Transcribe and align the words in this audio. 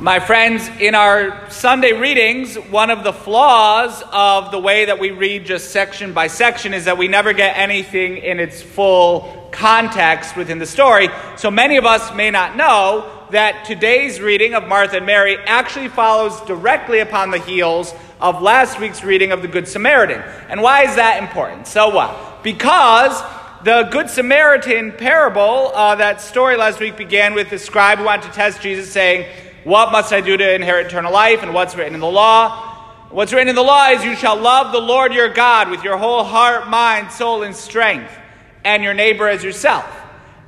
My 0.00 0.20
friends, 0.20 0.68
in 0.78 0.94
our 0.94 1.50
Sunday 1.50 1.90
readings, 1.90 2.54
one 2.54 2.90
of 2.90 3.02
the 3.02 3.12
flaws 3.12 4.00
of 4.12 4.52
the 4.52 4.58
way 4.60 4.84
that 4.84 5.00
we 5.00 5.10
read 5.10 5.44
just 5.44 5.72
section 5.72 6.12
by 6.12 6.28
section 6.28 6.72
is 6.72 6.84
that 6.84 6.96
we 6.96 7.08
never 7.08 7.32
get 7.32 7.58
anything 7.58 8.18
in 8.18 8.38
its 8.38 8.62
full 8.62 9.48
context 9.50 10.36
within 10.36 10.60
the 10.60 10.66
story. 10.66 11.08
So 11.36 11.50
many 11.50 11.78
of 11.78 11.84
us 11.84 12.14
may 12.14 12.30
not 12.30 12.54
know 12.54 13.10
that 13.32 13.64
today's 13.64 14.20
reading 14.20 14.54
of 14.54 14.68
Martha 14.68 14.98
and 14.98 15.06
Mary 15.06 15.36
actually 15.36 15.88
follows 15.88 16.40
directly 16.42 17.00
upon 17.00 17.32
the 17.32 17.40
heels 17.40 17.92
of 18.20 18.40
last 18.40 18.78
week's 18.78 19.02
reading 19.02 19.32
of 19.32 19.42
the 19.42 19.48
Good 19.48 19.66
Samaritan. 19.66 20.22
And 20.48 20.62
why 20.62 20.84
is 20.84 20.94
that 20.94 21.20
important? 21.20 21.66
So 21.66 21.88
what? 21.88 22.44
Because 22.44 23.20
the 23.64 23.88
Good 23.90 24.10
Samaritan 24.10 24.92
parable, 24.92 25.72
uh, 25.74 25.96
that 25.96 26.20
story 26.20 26.56
last 26.56 26.78
week 26.78 26.96
began 26.96 27.34
with 27.34 27.50
the 27.50 27.58
scribe 27.58 27.98
who 27.98 28.04
wanted 28.04 28.28
to 28.28 28.32
test 28.32 28.62
Jesus 28.62 28.92
saying, 28.92 29.28
what 29.64 29.92
must 29.92 30.12
I 30.12 30.20
do 30.20 30.36
to 30.36 30.54
inherit 30.54 30.86
eternal 30.86 31.12
life? 31.12 31.42
And 31.42 31.54
what's 31.54 31.74
written 31.74 31.94
in 31.94 32.00
the 32.00 32.06
law? 32.06 32.64
What's 33.10 33.32
written 33.32 33.48
in 33.48 33.54
the 33.54 33.62
law 33.62 33.88
is 33.88 34.04
you 34.04 34.16
shall 34.16 34.36
love 34.36 34.72
the 34.72 34.80
Lord 34.80 35.14
your 35.14 35.28
God 35.28 35.70
with 35.70 35.82
your 35.82 35.96
whole 35.96 36.24
heart, 36.24 36.68
mind, 36.68 37.10
soul, 37.10 37.42
and 37.42 37.54
strength, 37.54 38.12
and 38.64 38.82
your 38.82 38.94
neighbor 38.94 39.28
as 39.28 39.42
yourself. 39.42 39.86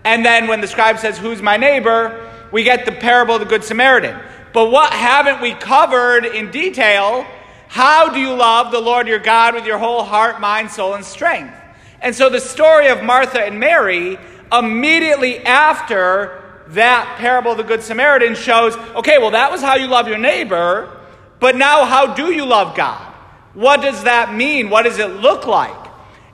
And 0.05 0.25
then 0.25 0.47
when 0.47 0.61
the 0.61 0.67
scribe 0.67 0.99
says, 0.99 1.19
Who's 1.19 1.41
my 1.41 1.57
neighbor? 1.57 2.31
we 2.51 2.63
get 2.63 2.85
the 2.85 2.93
parable 2.93 3.35
of 3.35 3.41
the 3.41 3.47
Good 3.47 3.65
Samaritan. 3.65 4.19
But 4.53 4.71
what 4.71 4.93
haven't 4.93 5.41
we 5.41 5.55
covered 5.55 6.25
in 6.25 6.51
detail? 6.51 7.27
How 7.69 8.13
do 8.13 8.19
you 8.19 8.35
love 8.35 8.73
the 8.73 8.81
Lord 8.81 9.07
your 9.07 9.21
God 9.21 9.55
with 9.55 9.65
your 9.65 9.79
whole 9.79 10.03
heart, 10.03 10.41
mind, 10.41 10.71
soul, 10.71 10.95
and 10.95 11.05
strength? 11.05 11.55
And 12.01 12.15
so 12.15 12.29
the 12.29 12.41
story 12.41 12.89
of 12.89 13.03
Martha 13.03 13.41
and 13.41 13.61
Mary, 13.61 14.19
immediately 14.53 15.45
after 15.45 16.40
that 16.71 17.17
parable 17.19 17.53
of 17.53 17.57
the 17.57 17.65
Good 17.65 17.83
Samaritan 17.83 18.35
shows 18.35 18.77
okay, 18.95 19.19
well, 19.19 19.33
that 19.33 19.51
was 19.51 19.61
how 19.61 19.77
you 19.77 19.87
love 19.87 20.09
your 20.09 20.19
neighbor, 20.19 21.01
but 21.39 21.57
now 21.57 21.85
how 21.85 22.15
do 22.15 22.33
you 22.33 22.45
love 22.45 22.77
God? 22.77 23.07
What 23.55 23.81
does 23.81 24.05
that 24.05 24.35
mean? 24.35 24.71
What 24.71 24.83
does 24.83 24.99
it 24.99 25.11
look 25.11 25.47
like? 25.47 25.77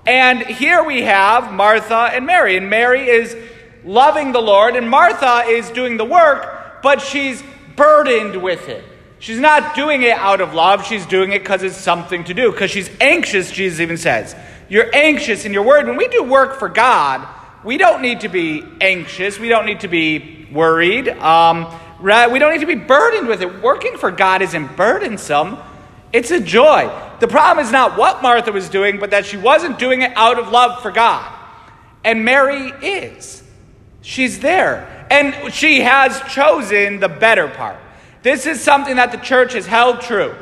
And 0.06 0.42
here 0.42 0.84
we 0.84 1.02
have 1.02 1.52
Martha 1.52 2.10
and 2.12 2.26
Mary. 2.26 2.56
And 2.56 2.70
Mary 2.70 3.08
is 3.08 3.36
loving 3.84 4.32
the 4.32 4.40
Lord, 4.40 4.76
and 4.76 4.88
Martha 4.88 5.44
is 5.48 5.70
doing 5.70 5.96
the 5.96 6.04
work, 6.04 6.82
but 6.82 7.00
she's 7.00 7.42
burdened 7.74 8.42
with 8.42 8.68
it. 8.68 8.84
She's 9.18 9.40
not 9.40 9.74
doing 9.74 10.02
it 10.02 10.16
out 10.18 10.40
of 10.40 10.54
love, 10.54 10.86
she's 10.86 11.06
doing 11.06 11.32
it 11.32 11.38
because 11.38 11.62
it's 11.62 11.76
something 11.76 12.24
to 12.24 12.34
do, 12.34 12.52
because 12.52 12.70
she's 12.70 12.90
anxious, 13.00 13.50
Jesus 13.50 13.80
even 13.80 13.96
says. 13.96 14.36
You're 14.68 14.94
anxious 14.94 15.44
in 15.44 15.52
your 15.52 15.62
word. 15.62 15.86
When 15.86 15.96
we 15.96 16.08
do 16.08 16.22
work 16.22 16.58
for 16.58 16.68
God, 16.68 17.26
we 17.64 17.78
don't 17.78 18.02
need 18.02 18.20
to 18.20 18.28
be 18.28 18.64
anxious. 18.80 19.38
We 19.38 19.48
don't 19.48 19.66
need 19.66 19.80
to 19.80 19.88
be 19.88 20.46
worried. 20.52 21.08
Um, 21.08 21.66
we 22.00 22.38
don't 22.38 22.52
need 22.52 22.60
to 22.60 22.66
be 22.66 22.74
burdened 22.74 23.28
with 23.28 23.42
it. 23.42 23.62
Working 23.62 23.96
for 23.96 24.10
God 24.10 24.42
isn't 24.42 24.76
burdensome, 24.76 25.58
it's 26.12 26.30
a 26.30 26.40
joy. 26.40 26.90
The 27.20 27.28
problem 27.28 27.64
is 27.64 27.72
not 27.72 27.98
what 27.98 28.22
Martha 28.22 28.52
was 28.52 28.68
doing, 28.68 28.98
but 28.98 29.10
that 29.10 29.26
she 29.26 29.36
wasn't 29.36 29.78
doing 29.78 30.02
it 30.02 30.12
out 30.16 30.38
of 30.38 30.48
love 30.48 30.82
for 30.82 30.90
God. 30.90 31.32
And 32.04 32.24
Mary 32.24 32.72
is. 32.82 33.42
She's 34.02 34.38
there. 34.38 35.06
And 35.10 35.52
she 35.52 35.80
has 35.80 36.20
chosen 36.32 37.00
the 37.00 37.08
better 37.08 37.48
part. 37.48 37.78
This 38.22 38.46
is 38.46 38.60
something 38.62 38.96
that 38.96 39.12
the 39.12 39.18
church 39.18 39.54
has 39.54 39.66
held 39.66 40.00
true. 40.00 40.34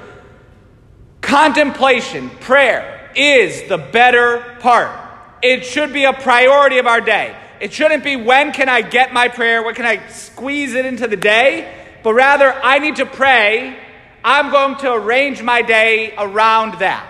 Contemplation, 1.21 2.31
prayer, 2.31 3.11
is 3.17 3.69
the 3.69 3.79
better 3.79 4.57
part. 4.61 5.04
It 5.45 5.67
should 5.67 5.93
be 5.93 6.05
a 6.05 6.15
priority 6.15 6.79
of 6.79 6.87
our 6.87 7.03
day. 7.03 7.37
It 7.61 7.71
shouldn't 7.71 8.03
be 8.03 8.17
when 8.17 8.51
can 8.53 8.71
I 8.71 8.81
get 8.81 9.13
my 9.13 9.29
prayer, 9.29 9.63
What 9.63 9.77
can 9.77 9.85
I 9.85 10.09
squeeze 10.09 10.73
it 10.73 10.87
into 10.87 11.07
the 11.07 11.19
day, 11.19 11.71
but 12.03 12.15
rather 12.15 12.51
I 12.51 12.79
need 12.79 12.97
to 12.97 13.05
pray. 13.05 13.79
I'm 14.25 14.51
going 14.51 14.79
to 14.79 14.95
arrange 14.95 15.43
my 15.43 15.61
day 15.61 16.15
around 16.17 16.79
that. 16.79 17.07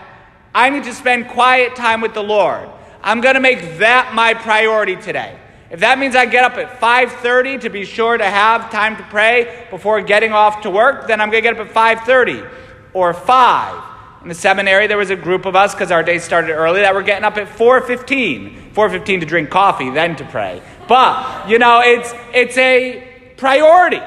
I 0.53 0.71
need 0.71 0.83
to 0.83 0.95
spend 0.95 1.29
quiet 1.29 1.77
time 1.77 2.01
with 2.01 2.13
the 2.13 2.25
Lord. 2.25 2.69
I'm 3.05 3.21
going 3.21 3.37
to 3.37 3.41
make 3.41 3.79
that 3.79 4.15
my 4.15 4.35
priority 4.35 4.97
today. 4.97 5.39
If 5.71 5.79
that 5.81 6.01
means 6.01 6.17
I 6.17 6.27
get 6.27 6.43
up 6.43 6.55
at 6.55 6.81
5:30 6.81 7.61
to 7.61 7.71
be 7.71 7.85
sure 7.85 8.19
to 8.19 8.25
have 8.25 8.69
time 8.73 8.97
to 8.97 9.05
pray 9.05 9.69
before 9.71 10.01
getting 10.01 10.33
off 10.33 10.63
to 10.63 10.71
work, 10.71 11.07
then 11.07 11.21
I'm 11.21 11.31
going 11.31 11.45
to 11.45 11.49
get 11.49 11.57
up 11.57 11.69
at 11.69 12.05
5:30 12.05 12.51
or 12.95 13.15
5 13.15 13.94
in 14.25 14.29
the 14.31 14.35
seminary, 14.35 14.87
there 14.87 14.97
was 14.97 15.11
a 15.11 15.17
group 15.17 15.45
of 15.45 15.55
us 15.55 15.75
because 15.75 15.91
our 15.91 16.03
day 16.03 16.19
started 16.19 16.55
early 16.55 16.81
that 16.81 16.95
were 16.95 17.03
getting 17.03 17.25
up 17.25 17.37
at 17.37 17.47
4:15. 17.47 18.73
4:15 18.73 19.21
to 19.21 19.27
drink 19.27 19.51
coffee, 19.51 19.91
then 19.91 20.17
to 20.17 20.25
pray. 20.25 20.63
But 20.89 21.49
you 21.49 21.59
know, 21.59 21.83
it's 21.85 22.15
it's 22.33 22.57
a 22.57 23.07
priority. 23.37 24.01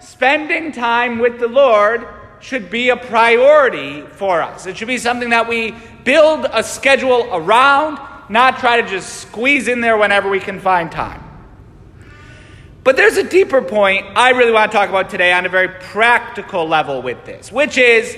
Spending 0.00 0.72
time 0.72 1.18
with 1.18 1.38
the 1.38 1.48
Lord 1.48 2.06
should 2.40 2.70
be 2.70 2.88
a 2.88 2.96
priority 2.96 4.04
for 4.12 4.40
us. 4.40 4.66
It 4.66 4.78
should 4.78 4.88
be 4.88 4.96
something 4.96 5.30
that 5.30 5.48
we 5.48 5.74
build 6.02 6.46
a 6.50 6.62
schedule 6.62 7.28
around, 7.30 7.98
not 8.30 8.60
try 8.60 8.80
to 8.80 8.88
just 8.88 9.20
squeeze 9.20 9.68
in 9.68 9.82
there 9.82 9.98
whenever 9.98 10.30
we 10.30 10.40
can 10.40 10.60
find 10.60 10.90
time. 10.90 11.22
But 12.84 12.96
there's 12.96 13.18
a 13.18 13.24
deeper 13.24 13.60
point 13.60 14.06
I 14.16 14.30
really 14.30 14.52
want 14.52 14.72
to 14.72 14.78
talk 14.78 14.88
about 14.88 15.10
today 15.10 15.30
on 15.30 15.44
a 15.44 15.50
very 15.50 15.68
practical 15.68 16.66
level 16.66 17.02
with 17.02 17.26
this, 17.26 17.52
which 17.52 17.76
is 17.76 18.16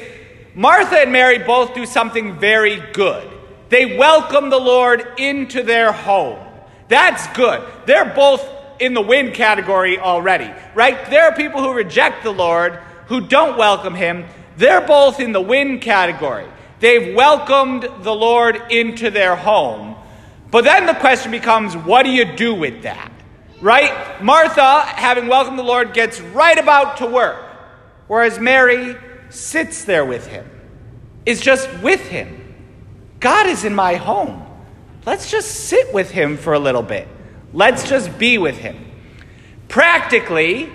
Martha 0.54 1.00
and 1.00 1.12
Mary 1.12 1.38
both 1.38 1.74
do 1.74 1.86
something 1.86 2.38
very 2.38 2.80
good. 2.92 3.30
They 3.68 3.96
welcome 3.96 4.50
the 4.50 4.58
Lord 4.58 5.06
into 5.16 5.62
their 5.62 5.92
home. 5.92 6.44
That's 6.88 7.26
good. 7.36 7.62
They're 7.86 8.14
both 8.14 8.44
in 8.80 8.94
the 8.94 9.00
win 9.00 9.32
category 9.32 9.98
already, 9.98 10.50
right? 10.74 11.08
There 11.08 11.24
are 11.24 11.34
people 11.34 11.62
who 11.62 11.72
reject 11.72 12.24
the 12.24 12.32
Lord, 12.32 12.74
who 13.06 13.20
don't 13.20 13.56
welcome 13.56 13.94
him. 13.94 14.24
They're 14.56 14.80
both 14.80 15.20
in 15.20 15.32
the 15.32 15.40
win 15.40 15.78
category. 15.78 16.46
They've 16.80 17.14
welcomed 17.14 17.88
the 18.02 18.14
Lord 18.14 18.60
into 18.70 19.10
their 19.10 19.36
home. 19.36 19.94
But 20.50 20.64
then 20.64 20.86
the 20.86 20.94
question 20.94 21.30
becomes 21.30 21.76
what 21.76 22.02
do 22.02 22.10
you 22.10 22.24
do 22.24 22.54
with 22.54 22.82
that? 22.82 23.12
Right? 23.60 24.22
Martha, 24.22 24.80
having 24.80 25.28
welcomed 25.28 25.58
the 25.58 25.62
Lord, 25.62 25.92
gets 25.92 26.20
right 26.20 26.58
about 26.58 26.96
to 26.96 27.06
work, 27.06 27.36
whereas 28.08 28.38
Mary 28.38 28.96
sits 29.30 29.84
there 29.84 30.04
with 30.04 30.26
him, 30.26 30.48
is 31.24 31.40
just 31.40 31.68
with 31.82 32.00
him. 32.00 32.36
God 33.20 33.46
is 33.46 33.64
in 33.64 33.74
my 33.74 33.94
home. 33.94 34.46
Let's 35.06 35.30
just 35.30 35.50
sit 35.50 35.92
with 35.94 36.10
him 36.10 36.36
for 36.36 36.52
a 36.52 36.58
little 36.58 36.82
bit. 36.82 37.08
Let's 37.52 37.88
just 37.88 38.18
be 38.18 38.38
with 38.38 38.58
him. 38.58 38.76
Practically, 39.68 40.70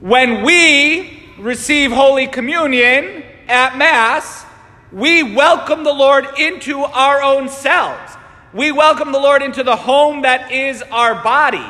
when 0.00 0.42
we 0.42 1.22
receive 1.38 1.92
Holy 1.92 2.26
Communion 2.26 3.24
at 3.48 3.76
Mass, 3.76 4.44
we 4.92 5.34
welcome 5.34 5.84
the 5.84 5.92
Lord 5.92 6.26
into 6.38 6.80
our 6.80 7.22
own 7.22 7.48
selves. 7.48 8.16
We 8.52 8.72
welcome 8.72 9.12
the 9.12 9.18
Lord 9.18 9.42
into 9.42 9.62
the 9.62 9.76
home 9.76 10.22
that 10.22 10.52
is 10.52 10.82
our 10.90 11.22
body. 11.22 11.66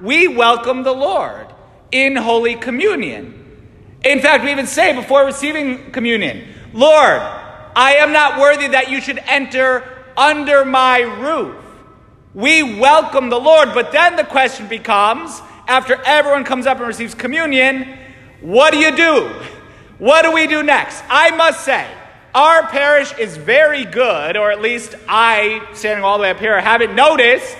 We 0.00 0.28
welcome 0.28 0.82
the 0.82 0.92
Lord 0.92 1.46
in 1.90 2.16
Holy 2.16 2.54
Communion. 2.54 3.37
In 4.04 4.20
fact, 4.20 4.44
we 4.44 4.52
even 4.52 4.66
say 4.66 4.94
before 4.94 5.24
receiving 5.24 5.90
communion, 5.90 6.46
Lord, 6.72 7.20
I 7.74 7.96
am 7.98 8.12
not 8.12 8.38
worthy 8.38 8.68
that 8.68 8.90
you 8.90 9.00
should 9.00 9.18
enter 9.18 9.84
under 10.16 10.64
my 10.64 11.00
roof. 11.00 11.56
We 12.34 12.78
welcome 12.78 13.30
the 13.30 13.40
Lord, 13.40 13.70
but 13.74 13.92
then 13.92 14.16
the 14.16 14.24
question 14.24 14.68
becomes 14.68 15.40
after 15.66 16.00
everyone 16.04 16.44
comes 16.44 16.66
up 16.66 16.78
and 16.78 16.86
receives 16.86 17.14
communion, 17.14 17.98
what 18.40 18.72
do 18.72 18.78
you 18.78 18.96
do? 18.96 19.30
What 19.98 20.22
do 20.22 20.32
we 20.32 20.46
do 20.46 20.62
next? 20.62 21.02
I 21.08 21.30
must 21.36 21.64
say, 21.64 21.86
our 22.34 22.68
parish 22.68 23.12
is 23.18 23.36
very 23.36 23.84
good, 23.84 24.36
or 24.36 24.50
at 24.52 24.60
least 24.60 24.94
I, 25.08 25.66
standing 25.74 26.04
all 26.04 26.18
the 26.18 26.22
way 26.22 26.30
up 26.30 26.38
here, 26.38 26.60
haven't 26.60 26.94
noticed 26.94 27.56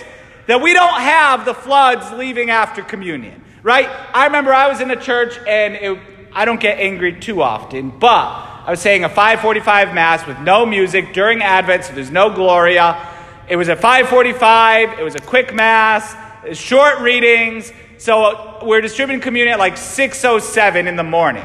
that 0.46 0.62
we 0.62 0.72
don't 0.72 1.00
have 1.00 1.44
the 1.44 1.54
floods 1.54 2.10
leaving 2.12 2.50
after 2.50 2.82
communion, 2.82 3.42
right? 3.62 3.88
I 4.14 4.26
remember 4.26 4.54
I 4.54 4.68
was 4.68 4.80
in 4.80 4.90
a 4.90 4.96
church 4.96 5.36
and 5.46 5.74
it, 5.74 5.98
I 6.32 6.44
don't 6.44 6.60
get 6.60 6.78
angry 6.78 7.18
too 7.18 7.42
often, 7.42 7.90
but 7.90 8.26
I 8.66 8.70
was 8.70 8.80
saying 8.80 9.04
a 9.04 9.08
545 9.08 9.94
mass 9.94 10.26
with 10.26 10.38
no 10.40 10.66
music 10.66 11.12
during 11.14 11.42
Advent, 11.42 11.84
so 11.84 11.94
there's 11.94 12.10
no 12.10 12.30
Gloria. 12.30 13.08
It 13.48 13.56
was 13.56 13.68
at 13.68 13.80
545, 13.80 14.98
it 14.98 15.02
was 15.02 15.14
a 15.14 15.20
quick 15.20 15.54
mass, 15.54 16.14
short 16.52 17.00
readings, 17.00 17.72
so 17.96 18.60
we're 18.62 18.80
distributing 18.80 19.20
communion 19.20 19.54
at 19.54 19.58
like 19.58 19.76
607 19.76 20.86
in 20.86 20.96
the 20.96 21.02
morning. 21.02 21.44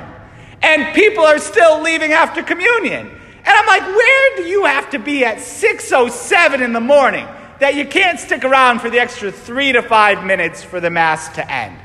And 0.62 0.94
people 0.94 1.24
are 1.24 1.39
still 1.39 1.81
leaving 1.81 2.12
after 2.12 2.44
communion. 2.44 3.07
And 3.07 3.47
I'm 3.47 3.68
like, 3.68 3.81
where 3.81 4.35
do 4.38 4.44
you 4.44 4.65
have 4.65 4.89
to 4.91 5.00
be 5.00 5.25
at 5.25 5.41
607 5.41 6.62
in 6.62 6.74
the 6.74 6.80
morning 6.80 7.27
that 7.59 7.75
you 7.75 7.85
can't 7.85 8.19
stick 8.19 8.44
around 8.45 8.80
for 8.80 8.89
the 8.89 9.00
extra 9.00 9.31
three 9.31 9.71
to 9.74 9.81
five 9.81 10.25
minutes 10.25 10.63
for 10.63 10.80
the 10.80 10.89
Mass 10.89 11.30
to 11.35 11.51
end? 11.51 11.77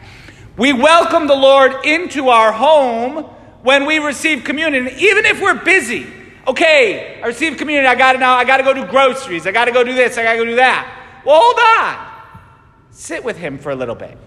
We 0.59 0.73
welcome 0.73 1.29
the 1.29 1.37
Lord 1.37 1.87
into 1.87 2.31
our 2.31 2.51
home 2.51 3.23
when 3.63 3.87
we 3.87 4.01
receive 4.01 4.43
communion, 4.43 4.89
even 4.89 5.25
if 5.25 5.41
we're 5.41 5.63
busy. 5.63 6.05
Okay, 6.49 7.21
I 7.23 7.29
receive 7.29 7.57
communion, 7.57 7.87
I 7.87 7.95
gotta 7.95 8.19
now, 8.19 8.35
I 8.35 8.43
gotta 8.45 8.65
go 8.65 8.75
do 8.75 8.85
groceries, 8.85 9.47
I 9.47 9.53
gotta 9.53 9.71
go 9.71 9.85
do 9.85 9.95
this, 9.95 10.19
I 10.19 10.25
gotta 10.25 10.39
go 10.39 10.45
do 10.45 10.57
that. 10.57 11.23
Well, 11.25 11.39
hold 11.41 11.59
on. 11.61 12.91
Sit 12.91 13.23
with 13.23 13.37
him 13.37 13.57
for 13.57 13.71
a 13.71 13.77
little 13.77 13.95
bit. 13.95 14.19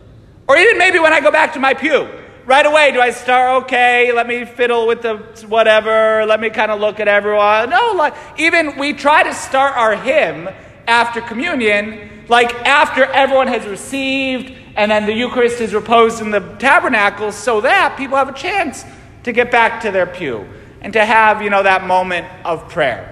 Or 0.48 0.56
even 0.56 0.78
maybe 0.78 1.00
when 1.00 1.12
I 1.12 1.20
go 1.20 1.32
back 1.32 1.52
to 1.56 1.60
my 1.60 1.74
pew, 1.74 2.08
right 2.46 2.66
away, 2.66 2.94
do 2.94 3.02
I 3.02 3.12
start, 3.12 3.64
okay, 3.64 4.14
let 4.14 4.26
me 4.26 4.46
fiddle 4.46 4.88
with 4.88 5.02
the 5.02 5.18
whatever, 5.50 6.26
let 6.26 6.40
me 6.40 6.50
kind 6.50 6.72
of 6.72 6.80
look 6.80 7.02
at 7.02 7.10
everyone? 7.10 7.72
No, 7.72 7.92
like, 7.92 8.14
even 8.38 8.78
we 8.78 8.94
try 8.94 9.22
to 9.24 9.34
start 9.34 9.76
our 9.76 9.98
hymn 9.98 10.48
after 10.88 11.20
communion, 11.20 12.24
like 12.30 12.54
after 12.66 13.04
everyone 13.04 13.48
has 13.48 13.66
received 13.66 14.61
and 14.76 14.92
then 14.92 15.06
the 15.06 15.14
Eucharist 15.14 15.60
is 15.62 15.74
reposed 15.74 16.22
in 16.22 16.32
the 16.32 16.40
tabernacle 16.60 17.32
so 17.32 17.62
that 17.62 17.98
people 17.98 18.18
have 18.18 18.30
a 18.30 18.34
chance 18.34 18.86
to 19.24 19.32
get 19.32 19.52
back 19.52 19.82
to 19.82 19.92
their 19.92 20.08
pew 20.08 20.48
and 20.82 20.94
to 20.94 21.06
have, 21.06 21.42
you 21.42 21.50
know, 21.50 21.64
that 21.64 21.86
moment 21.86 22.28
of 22.44 22.70
prayer. 22.70 23.08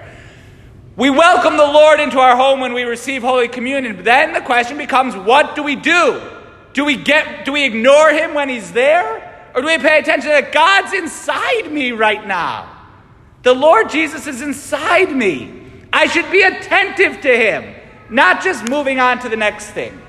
We 0.96 1.10
welcome 1.10 1.56
the 1.56 1.66
Lord 1.66 2.00
into 2.00 2.20
our 2.20 2.36
home 2.36 2.60
when 2.60 2.74
we 2.74 2.84
receive 2.84 3.22
Holy 3.22 3.48
Communion. 3.48 3.96
But 3.96 4.06
then 4.06 4.34
the 4.34 4.42
question 4.42 4.78
becomes, 4.78 5.16
what 5.16 5.56
do 5.56 5.64
we 5.64 5.76
do? 5.76 6.22
Do 6.74 6.86
we 6.86 6.98
get 6.98 7.46
do 7.46 7.54
we 7.54 7.64
ignore 7.64 8.10
him 8.10 8.34
when 8.34 8.50
he's 8.50 8.72
there? 8.72 9.52
Or 9.56 9.62
do 9.62 9.68
we 9.68 9.78
pay 9.78 10.00
attention 10.00 10.30
that 10.30 10.52
God's 10.52 10.94
inside 10.94 11.72
me 11.72 11.92
right 11.92 12.26
now? 12.28 12.70
The 13.44 13.54
Lord 13.54 13.90
Jesus 13.90 14.28
is 14.28 14.42
inside 14.42 15.16
me. 15.16 15.64
I 15.92 16.08
should 16.08 16.30
be 16.32 16.42
attentive 16.42 17.22
to 17.22 17.36
him, 17.36 17.76
not 18.10 18.44
just 18.44 18.70
moving 18.70 19.00
on 19.00 19.20
to 19.20 19.30
the 19.30 19.38
next 19.38 19.72
thing. 19.72 20.00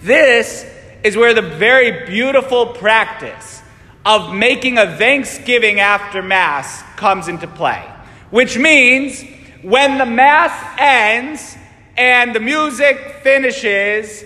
This 0.00 0.64
is 1.02 1.16
where 1.16 1.34
the 1.34 1.42
very 1.42 2.06
beautiful 2.06 2.66
practice 2.66 3.62
of 4.04 4.34
making 4.34 4.78
a 4.78 4.96
thanksgiving 4.96 5.80
after 5.80 6.22
Mass 6.22 6.82
comes 6.96 7.28
into 7.28 7.46
play. 7.46 7.84
Which 8.30 8.56
means 8.58 9.22
when 9.62 9.98
the 9.98 10.06
Mass 10.06 10.52
ends 10.78 11.56
and 11.96 12.34
the 12.34 12.40
music 12.40 13.20
finishes, 13.22 14.24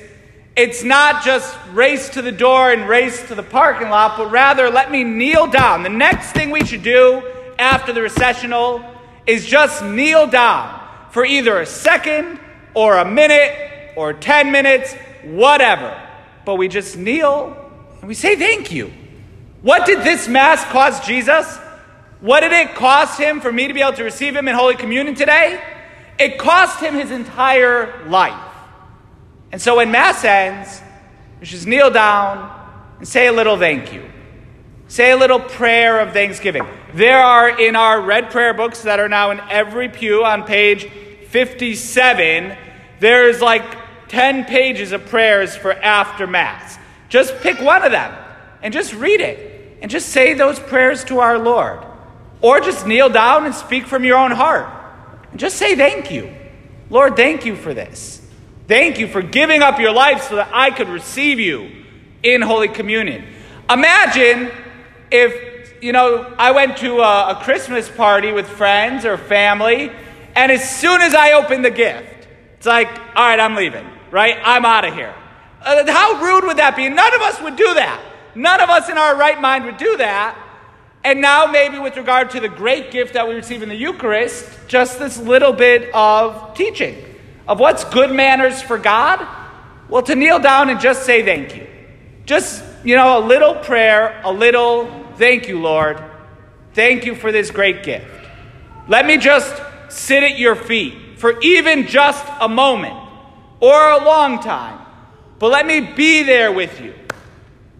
it's 0.54 0.84
not 0.84 1.24
just 1.24 1.56
race 1.72 2.10
to 2.10 2.22
the 2.22 2.32
door 2.32 2.70
and 2.70 2.86
race 2.86 3.26
to 3.28 3.34
the 3.34 3.42
parking 3.42 3.88
lot, 3.88 4.18
but 4.18 4.30
rather 4.30 4.68
let 4.68 4.90
me 4.90 5.04
kneel 5.04 5.46
down. 5.46 5.82
The 5.82 5.88
next 5.88 6.32
thing 6.32 6.50
we 6.50 6.66
should 6.66 6.82
do 6.82 7.22
after 7.58 7.92
the 7.92 8.02
recessional 8.02 8.84
is 9.26 9.46
just 9.46 9.82
kneel 9.82 10.26
down 10.26 10.80
for 11.10 11.24
either 11.24 11.60
a 11.60 11.66
second 11.66 12.38
or 12.74 12.98
a 12.98 13.04
minute 13.04 13.94
or 13.96 14.12
10 14.12 14.52
minutes, 14.52 14.94
whatever. 15.24 16.00
But 16.44 16.56
we 16.56 16.68
just 16.68 16.96
kneel 16.96 17.56
and 18.00 18.08
we 18.08 18.14
say 18.14 18.36
thank 18.36 18.72
you. 18.72 18.92
What 19.62 19.86
did 19.86 20.00
this 20.00 20.26
Mass 20.26 20.64
cost 20.64 21.04
Jesus? 21.04 21.56
What 22.20 22.40
did 22.40 22.52
it 22.52 22.74
cost 22.74 23.18
him 23.18 23.40
for 23.40 23.52
me 23.52 23.68
to 23.68 23.74
be 23.74 23.80
able 23.80 23.92
to 23.94 24.04
receive 24.04 24.34
him 24.34 24.48
in 24.48 24.54
Holy 24.54 24.74
Communion 24.74 25.14
today? 25.14 25.62
It 26.18 26.38
cost 26.38 26.80
him 26.80 26.94
his 26.94 27.10
entire 27.10 28.06
life. 28.08 28.52
And 29.52 29.60
so 29.60 29.76
when 29.76 29.90
Mass 29.90 30.24
ends, 30.24 30.80
we 31.40 31.46
should 31.46 31.66
kneel 31.66 31.90
down 31.90 32.50
and 32.98 33.06
say 33.06 33.26
a 33.26 33.32
little 33.32 33.56
thank 33.58 33.92
you. 33.92 34.08
Say 34.88 35.10
a 35.10 35.16
little 35.16 35.40
prayer 35.40 36.00
of 36.00 36.12
thanksgiving. 36.12 36.66
There 36.94 37.18
are 37.22 37.48
in 37.60 37.76
our 37.76 38.00
red 38.00 38.30
prayer 38.30 38.54
books 38.54 38.82
that 38.82 39.00
are 39.00 39.08
now 39.08 39.30
in 39.30 39.40
every 39.48 39.88
pew 39.88 40.24
on 40.24 40.44
page 40.44 40.88
57, 41.32 42.58
there's 43.00 43.40
like 43.40 43.64
10 44.12 44.44
pages 44.44 44.92
of 44.92 45.06
prayers 45.06 45.56
for 45.56 45.72
after 45.72 46.26
Mass. 46.26 46.78
Just 47.08 47.34
pick 47.40 47.60
one 47.60 47.82
of 47.82 47.92
them 47.92 48.14
and 48.62 48.72
just 48.72 48.94
read 48.94 49.20
it 49.20 49.78
and 49.80 49.90
just 49.90 50.10
say 50.10 50.34
those 50.34 50.60
prayers 50.60 51.02
to 51.04 51.20
our 51.20 51.38
Lord. 51.38 51.80
Or 52.42 52.60
just 52.60 52.86
kneel 52.86 53.08
down 53.08 53.46
and 53.46 53.54
speak 53.54 53.86
from 53.86 54.04
your 54.04 54.18
own 54.18 54.30
heart. 54.30 54.68
And 55.30 55.40
just 55.40 55.56
say 55.56 55.74
thank 55.74 56.10
you. 56.10 56.30
Lord, 56.90 57.16
thank 57.16 57.46
you 57.46 57.56
for 57.56 57.72
this. 57.72 58.20
Thank 58.68 58.98
you 58.98 59.08
for 59.08 59.22
giving 59.22 59.62
up 59.62 59.80
your 59.80 59.92
life 59.92 60.24
so 60.24 60.36
that 60.36 60.50
I 60.52 60.70
could 60.70 60.88
receive 60.88 61.40
you 61.40 61.70
in 62.22 62.42
Holy 62.42 62.68
Communion. 62.68 63.24
Imagine 63.70 64.50
if, 65.10 65.82
you 65.82 65.92
know, 65.92 66.34
I 66.38 66.50
went 66.50 66.76
to 66.78 67.00
a, 67.00 67.30
a 67.30 67.40
Christmas 67.42 67.88
party 67.88 68.30
with 68.30 68.46
friends 68.46 69.06
or 69.06 69.16
family, 69.16 69.90
and 70.34 70.52
as 70.52 70.68
soon 70.68 71.00
as 71.00 71.14
I 71.14 71.32
opened 71.32 71.64
the 71.64 71.70
gift, 71.70 72.28
it's 72.58 72.66
like, 72.66 72.88
all 72.88 73.26
right, 73.26 73.40
I'm 73.40 73.56
leaving, 73.56 73.84
right? 74.12 74.38
I'm 74.44 74.64
out 74.64 74.84
of 74.84 74.94
here. 74.94 75.14
Uh, 75.60 75.90
how 75.90 76.22
rude 76.22 76.44
would 76.44 76.58
that 76.58 76.76
be? 76.76 76.88
None 76.88 77.14
of 77.14 77.20
us 77.22 77.40
would 77.40 77.56
do 77.56 77.74
that. 77.74 78.00
None 78.36 78.60
of 78.60 78.68
us 78.68 78.88
in 78.88 78.98
our 78.98 79.16
right 79.16 79.40
mind 79.40 79.64
would 79.64 79.78
do 79.78 79.96
that. 79.96 80.38
And 81.04 81.20
now, 81.20 81.46
maybe 81.46 81.80
with 81.80 81.96
regard 81.96 82.30
to 82.30 82.40
the 82.40 82.48
great 82.48 82.92
gift 82.92 83.14
that 83.14 83.26
we 83.26 83.34
receive 83.34 83.62
in 83.62 83.68
the 83.68 83.74
Eucharist, 83.74 84.48
just 84.68 85.00
this 85.00 85.18
little 85.18 85.52
bit 85.52 85.92
of 85.92 86.54
teaching 86.54 86.96
of 87.48 87.58
what's 87.58 87.84
good 87.84 88.12
manners 88.12 88.62
for 88.62 88.78
God? 88.78 89.26
Well, 89.88 90.02
to 90.04 90.14
kneel 90.14 90.38
down 90.38 90.70
and 90.70 90.78
just 90.78 91.04
say 91.04 91.24
thank 91.24 91.56
you. 91.56 91.66
Just, 92.24 92.62
you 92.84 92.94
know, 92.94 93.18
a 93.18 93.24
little 93.26 93.56
prayer, 93.56 94.20
a 94.24 94.32
little 94.32 95.06
thank 95.16 95.48
you, 95.48 95.60
Lord. 95.60 96.02
Thank 96.74 97.04
you 97.04 97.16
for 97.16 97.32
this 97.32 97.50
great 97.50 97.82
gift. 97.82 98.06
Let 98.86 99.06
me 99.06 99.18
just 99.18 99.60
sit 99.88 100.22
at 100.22 100.38
your 100.38 100.54
feet 100.54 101.18
for 101.18 101.40
even 101.40 101.88
just 101.88 102.24
a 102.40 102.48
moment 102.48 103.01
or 103.62 103.90
a 103.92 104.04
long 104.04 104.42
time, 104.42 104.84
but 105.38 105.52
let 105.52 105.64
me 105.64 105.80
be 105.80 106.24
there 106.24 106.52
with 106.52 106.80
you. 106.80 106.92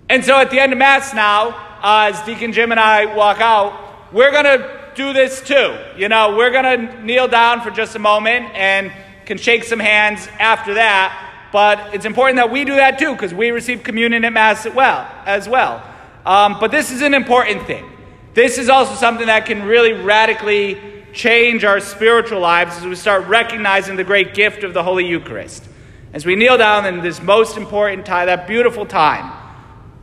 And 0.09 0.25
so 0.25 0.39
at 0.39 0.51
the 0.51 0.61
end 0.61 0.73
of 0.73 0.79
Mass 0.79 1.13
now, 1.13 1.49
uh, 1.83 2.13
as 2.13 2.25
Deacon 2.25 2.53
Jim 2.53 2.71
and 2.71 2.79
I 2.79 3.15
walk 3.17 3.41
out, 3.41 4.13
we're 4.13 4.31
going 4.31 4.45
to 4.45 4.81
do 4.95 5.13
this 5.13 5.43
too. 5.43 5.77
You 5.97 6.09
know, 6.09 6.37
we're 6.37 6.53
going 6.53 6.79
to 6.79 7.03
kneel 7.03 7.27
down 7.27 7.63
for 7.63 7.73
just 7.73 7.97
a 7.97 7.99
moment 7.99 8.47
and 8.55 8.93
can 9.27 9.39
shake 9.39 9.65
some 9.65 9.81
hands 9.81 10.29
after 10.39 10.75
that. 10.75 11.49
But 11.53 11.95
it's 11.95 12.05
important 12.05 12.37
that 12.37 12.53
we 12.53 12.65
do 12.65 12.77
that 12.77 12.99
too, 12.99 13.13
because 13.13 13.35
we 13.35 13.51
receive 13.51 13.83
communion 13.83 14.25
at 14.25 14.33
Mass 14.33 14.65
as 14.65 14.75
well. 14.75 15.11
As 15.27 15.49
well. 15.49 15.83
Um, 16.25 16.59
but 16.61 16.71
this 16.71 16.93
is 16.93 17.03
an 17.03 17.13
important 17.13 17.67
thing. 17.67 17.91
This 18.35 18.57
is 18.57 18.69
also 18.69 18.95
something 18.95 19.27
that 19.27 19.47
can 19.47 19.65
really 19.65 19.93
radically 19.93 20.79
change 21.13 21.65
our 21.65 21.81
spiritual 21.81 22.41
lives 22.41 22.77
as 22.77 22.85
we 22.85 22.95
start 22.95 23.27
recognizing 23.27 23.97
the 23.97 24.05
great 24.05 24.33
gift 24.33 24.63
of 24.63 24.75
the 24.75 24.83
Holy 24.83 25.07
Eucharist. 25.07 25.69
As 26.13 26.27
we 26.27 26.37
kneel 26.37 26.59
down 26.59 26.85
in 26.85 27.01
this 27.01 27.23
most 27.23 27.57
important 27.57 28.05
time, 28.05 28.27
that 28.27 28.47
beautiful 28.47 28.85
time. 28.85 29.33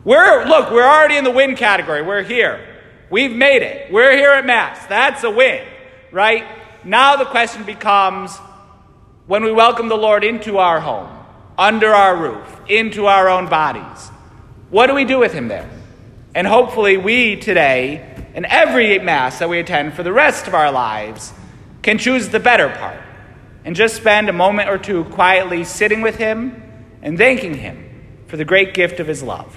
We're, 0.04 0.46
look, 0.46 0.72
we're 0.72 0.88
already 0.88 1.18
in 1.18 1.24
the 1.24 1.32
win 1.32 1.56
category. 1.56 2.02
We're 2.02 2.24
here. 2.24 2.66
We've 3.12 3.32
made 3.32 3.62
it. 3.62 3.92
We're 3.92 4.18
here 4.18 4.32
at 4.32 4.46
Mass. 4.46 4.84
That's 4.88 5.24
a 5.24 5.30
win, 5.30 5.64
right? 6.12 6.46
Now 6.84 7.16
the 7.16 7.26
question 7.26 7.64
becomes 7.64 8.36
when 9.28 9.44
we 9.44 9.52
welcome 9.52 9.88
the 9.88 9.98
Lord 9.98 10.24
into 10.24 10.58
our 10.58 10.80
home, 10.80 11.10
under 11.60 11.90
our 11.90 12.16
roof, 12.16 12.60
into 12.68 13.06
our 13.06 13.30
own 13.30 13.48
bodies. 13.48 14.08
What 14.72 14.88
do 14.88 14.96
we 14.96 15.06
do 15.06 15.20
with 15.20 15.34
Him 15.34 15.48
there? 15.48 15.70
And 16.34 16.48
hopefully, 16.48 16.98
we 16.98 17.36
today, 17.36 18.28
in 18.34 18.46
every 18.46 18.98
Mass 18.98 19.40
that 19.40 19.50
we 19.50 19.60
attend 19.60 19.94
for 19.94 20.02
the 20.02 20.14
rest 20.14 20.48
of 20.48 20.56
our 20.56 20.72
lives, 20.72 21.34
can 21.84 22.00
choose 22.00 22.30
the 22.30 22.40
better 22.40 22.70
part 22.70 23.00
and 23.70 23.76
just 23.76 23.96
spend 23.96 24.28
a 24.30 24.34
moment 24.34 24.68
or 24.68 24.80
two 24.80 25.04
quietly 25.04 25.64
sitting 25.64 26.02
with 26.02 26.16
Him 26.16 26.60
and 27.04 27.20
thanking 27.20 27.54
Him 27.54 28.24
for 28.26 28.36
the 28.36 28.44
great 28.44 28.74
gift 28.74 29.00
of 29.00 29.06
His 29.06 29.22
love. 29.22 29.56